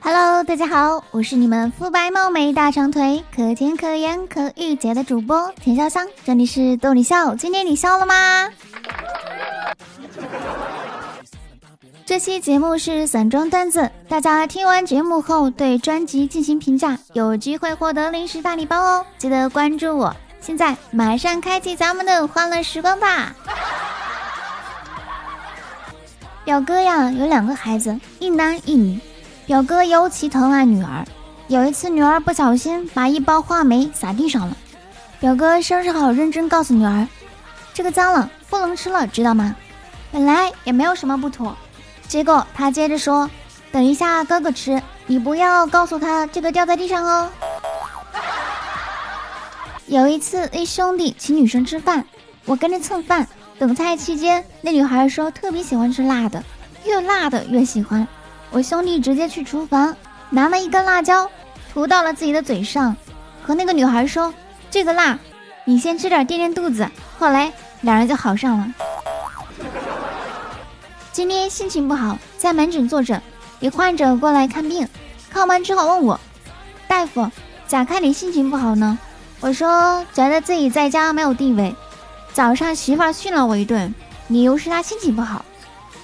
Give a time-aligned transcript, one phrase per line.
[0.00, 8.48] Hello，大家好，我是你们肤白貌美、大长腿、可甜可盐可御姐的主播田潇湘，这里是逗你笑，今天你笑了吗？
[12.04, 20.14] 这期节目是散装段子，大家听完节目后对专辑进行评价，有机会获得零食大礼包哦，记得关注我。
[20.40, 23.34] 现在马上开启咱们的欢乐时光吧。
[26.44, 29.00] 表哥呀，有两个孩子，一男一女。
[29.46, 31.06] 表哥尤其疼爱女儿，
[31.46, 34.56] 有一次女儿不小心把一包话梅撒地上了，
[35.20, 37.06] 表哥收拾好认真告诉女儿
[37.72, 39.54] ：“这个脏了，不能吃了，知道吗？”
[40.10, 41.56] 本来也没有什么不妥，
[42.08, 43.30] 结果他接着说
[43.70, 47.30] ：“等一下哥哥吃，你不要告诉他这个掉在地上哦。”
[49.86, 52.04] 有一次一兄弟请女生吃饭，
[52.46, 53.28] 我跟着蹭饭。
[53.60, 56.42] 等菜期间，那女孩说特别喜欢吃辣的，
[56.84, 58.06] 越辣的越喜欢。
[58.50, 59.94] 我兄弟直接去厨房
[60.30, 61.30] 拿了一根辣椒，
[61.72, 62.96] 涂到了自己的嘴上，
[63.42, 64.32] 和那个女孩说
[64.70, 65.18] ：“这个辣，
[65.64, 68.66] 你先吃点垫垫肚子。”后来两人就好上了。
[71.12, 73.20] 今天心情不好，在门诊坐诊，
[73.60, 74.88] 有患者过来看病，
[75.30, 76.20] 看完之后问我
[76.88, 77.30] ：“大夫，
[77.66, 78.98] 咋看你心情不好呢？”
[79.40, 81.74] 我说：“觉得自己在家没有地位。”
[82.32, 83.94] 早上媳妇儿训了我一顿，
[84.28, 85.44] 理由是她心情不好。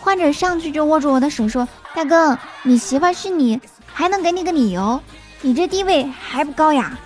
[0.00, 5.00] 患者上去就握住我的手说：“大哥，你媳妇儿训你，还能给你个理由？
[5.42, 6.98] 你这地位还不高呀？”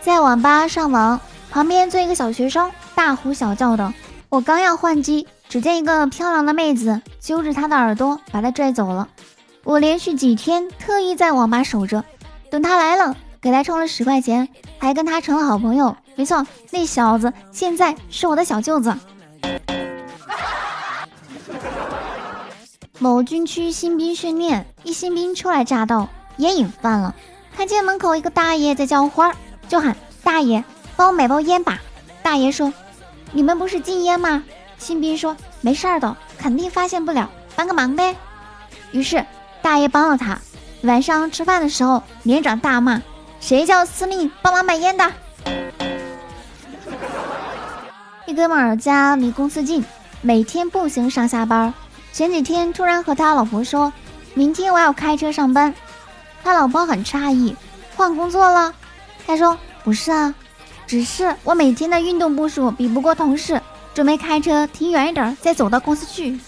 [0.00, 3.92] 在网吧上网，旁边坐一个小学生，大呼小叫的。
[4.28, 9.08] 我刚要换机，只见一个漂亮的妹子揪着他的耳朵，把他拽走了。
[9.64, 12.04] 我连续几天特意在网吧守着，
[12.50, 15.96] 等他来了，给他充了十块钱，还跟他成了好朋友。
[16.14, 18.92] 没错，那小子现在是我的小舅子。
[23.02, 27.12] 某军区新兵训练，一新兵初来乍到，烟瘾犯了，
[27.56, 29.32] 看见门口一个大爷在浇花，
[29.68, 30.62] 就喊大爷
[30.94, 31.80] 帮我买包烟吧。
[32.22, 32.72] 大爷说
[33.34, 34.44] ：“你们不是禁烟吗？”
[34.78, 38.14] 新兵说：“没事儿的，肯定发现不了，帮个忙呗。”
[38.92, 39.26] 于是
[39.62, 40.38] 大爷帮了他。
[40.82, 43.02] 晚上吃饭的时候，连长大骂
[43.42, 45.10] ：“谁叫司令帮忙买烟的？”
[48.26, 49.84] 一哥们儿家离公司近，
[50.20, 51.74] 每天步行上下班。
[52.12, 53.90] 前几天突然和他老婆说
[54.34, 55.74] ：“明天我要开车上班。”
[56.44, 57.56] 他老婆很诧异
[57.96, 58.74] ：“换工作了？”
[59.26, 60.34] 他说：“不是啊，
[60.86, 63.60] 只是我每天的运动步数比不过同事，
[63.94, 66.38] 准备开车停远一点，再走到公司去。”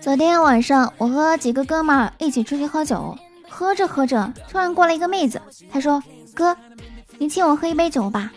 [0.00, 3.18] 昨天晚上我和几个哥们儿一起出去喝酒，
[3.50, 6.02] 喝着喝着，突然过来一个妹子，她说
[6.32, 6.56] ：“哥，
[7.18, 8.30] 你请我喝一杯酒吧。”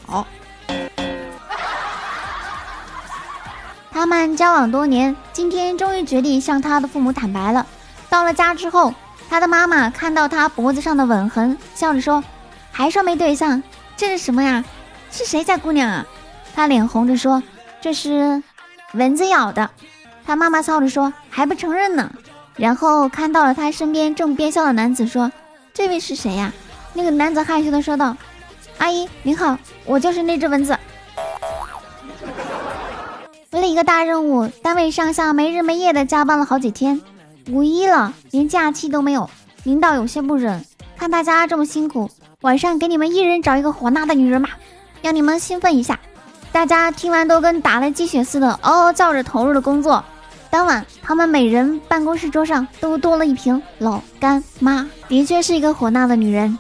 [3.92, 7.66] 他们交往多年，今天终于决定向他的父母坦白了。
[8.08, 8.94] 到了家之后，
[9.30, 12.24] 他的妈妈看到他脖子上的吻痕，笑着说
[12.72, 13.62] ：“还说没对象，
[13.98, 14.64] 这是什么呀？
[15.10, 16.06] 是谁家姑娘啊？”
[16.56, 17.42] 他脸红着说。
[17.82, 18.42] 这是
[18.94, 19.70] 蚊子咬的，
[20.26, 22.12] 他妈妈笑着说：“还不承认呢。”
[22.58, 25.32] 然后看到了他身边正憋笑的男子，说
[25.74, 26.52] ：“这位是谁呀？”
[26.94, 28.16] 那个男子害羞的说道
[28.80, 30.76] ：“阿姨您好，我就是那只蚊子。”
[33.52, 37.02] 为了一个大任务，单位上下没日没夜的加班了好几天，
[37.50, 39.30] 五一了连假期都没有，
[39.64, 40.64] 领导有些不忍，
[40.98, 42.10] 看大家这么辛苦，
[42.42, 44.50] 晚上给你们一人找一个火辣的女人吧，
[45.02, 45.98] 让你们兴奋一下。
[46.52, 50.04] 大家听完都跟打了鸡血似的，嗷嗷叫着投入了工作。
[50.50, 56.58] 当晚，他们每人办公室桌上都多了一瓶老干妈，的确是一个火辣的女人。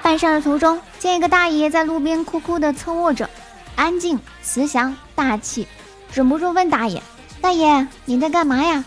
[0.00, 3.28] 办事的途中，见一个大爷在路边酷酷的侧卧着，
[3.74, 5.66] 安静、慈祥、大气，
[6.12, 7.02] 忍不住问大爷
[7.42, 8.84] ：“大爷，你在干嘛呀？”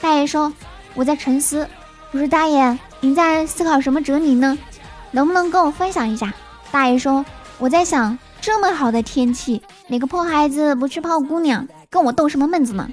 [0.00, 0.50] 大爷说
[0.94, 1.68] ：“我在沉思。”
[2.12, 4.56] 我说：“大爷，你在思考什么哲理呢？
[5.10, 6.32] 能不能跟我分享一下？”
[6.72, 7.22] 大爷说。
[7.62, 12.88] 我在想，这么好的天气，哪个破孩子不去泡姑娘，跟我逗什么闷子呢？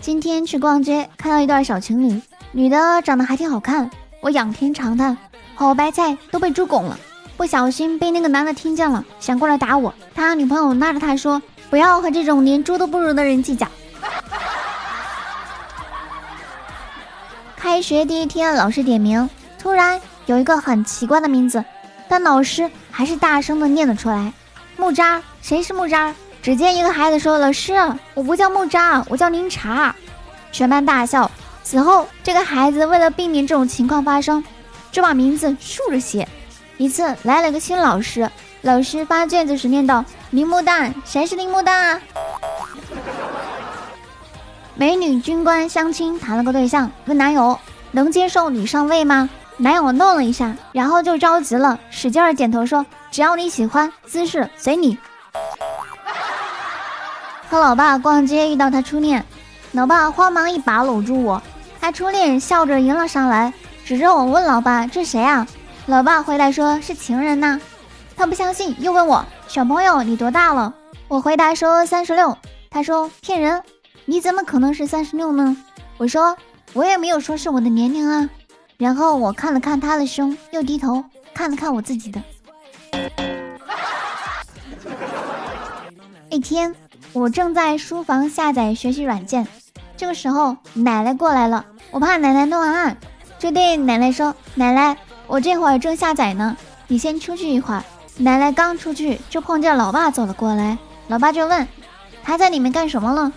[0.00, 2.22] 今天去逛街，看到一对小情侣，
[2.52, 5.18] 女的长得还挺好看，我仰天长叹，
[5.56, 6.96] 好白菜都被猪拱了。
[7.36, 9.92] 不小心被那个男的听见了，想过来打我。
[10.14, 13.66] 他女朋友拉着他说：“不要和这种连猪都不如的人计较。”
[17.56, 21.64] 开学第一天，老师点名，突然有一个很奇怪的名字，
[22.08, 24.32] 但老师还是大声的念了出来
[24.76, 27.74] ：“木渣，谁是木渣？”只见一个孩子说：“老师，
[28.14, 29.94] 我不叫木渣，我叫林茶。”
[30.52, 31.30] 全班大笑。
[31.62, 34.44] 此后，这个孩子为了避免这种情况发生，
[34.92, 36.28] 就把名字竖着写。
[36.78, 38.30] 一次来了个新老师，
[38.62, 42.00] 老师发卷子时念道：“铃木蛋，谁是铃木蛋啊？”
[44.76, 47.58] 美女军官相亲谈了个对象，问男友
[47.90, 49.28] 能接受女上位吗？
[49.58, 54.98] 男友愣了一下，然后就着急了，使劲儿点头说：“只要你喜欢，姿势随你。”
[57.48, 59.24] 和老爸逛街遇到他初恋，
[59.72, 61.42] 老爸慌忙一把搂住我，
[61.80, 63.52] 他初恋笑着迎了上来，
[63.84, 65.46] 指着我问老爸：“这谁啊？”
[65.86, 67.60] 老爸回答说：“是情人呐。”
[68.16, 70.74] 他不相信，又问我：“小朋友，你多大了？”
[71.08, 72.36] 我回答说：“三十六。”
[72.68, 73.62] 他说：“骗人，
[74.04, 75.56] 你怎么可能是三十六呢？”
[75.96, 76.36] 我说
[76.74, 78.28] ：“我也没有说是我的年龄啊。”
[78.78, 82.22] 然后我看了看他的胸，又低头看了看我自己的。
[86.30, 86.74] 一天。
[87.12, 89.46] 我正在书房下载学习软件，
[89.96, 92.94] 这个时候奶奶过来了，我怕奶奶弄完案，
[93.38, 94.94] 就对奶奶说：“奶奶，
[95.26, 96.54] 我这会儿正下载呢，
[96.88, 97.82] 你先出去一会儿。”
[98.18, 100.76] 奶奶刚出去，就碰见老爸走了过来，
[101.08, 101.66] 老爸就问
[102.22, 103.32] ：“他在里面干什么了？”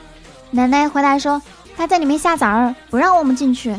[0.52, 1.42] 奶奶回答说
[1.78, 3.74] ：“他在里面下崽儿，不让我们进去。”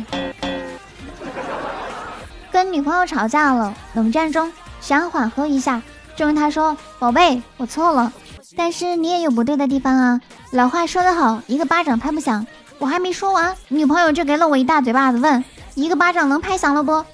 [2.52, 5.81] 跟女朋友吵架了，冷战中想缓和一下，
[6.17, 8.12] 就跟他说：“宝贝，我错了。”
[8.56, 10.20] 但是你也有不对的地方啊！
[10.50, 12.44] 老话说得好，一个巴掌拍不响。
[12.79, 15.44] 我还没说完，女朋友就给了我一大嘴巴子，问：
[15.75, 17.05] 一个巴掌能拍响了不？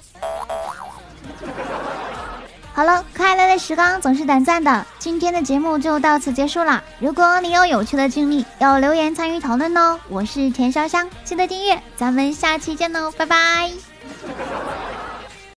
[2.73, 6.83] 好了，快乐的时光总是短暂的，今天的节目就到此结束了。
[6.99, 9.99] 如果你有有趣的经历，要留言参与讨论哦。
[10.09, 13.86] 我是田潇香，记得订阅，咱们下期见喽，拜拜。